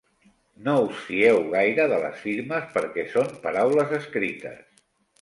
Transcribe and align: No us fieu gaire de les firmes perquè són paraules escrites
No 0.67 0.73
us 0.85 1.03
fieu 1.09 1.35
gaire 1.51 1.87
de 1.93 2.01
les 2.05 2.17
firmes 2.23 2.75
perquè 2.81 3.07
són 3.15 3.33
paraules 3.47 3.97
escrites 4.03 4.87